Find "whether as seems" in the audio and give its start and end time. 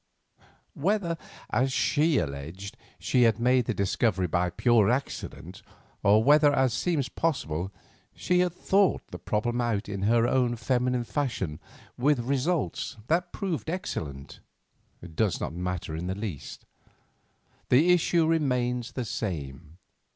6.23-7.07